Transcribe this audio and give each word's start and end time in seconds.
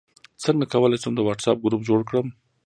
څنګه 0.43 0.65
کولی 0.73 0.97
شم 1.01 1.13
د 1.15 1.21
واټساپ 1.27 1.57
ګروپ 1.65 1.81
جوړ 1.89 1.99
کړم 2.09 2.27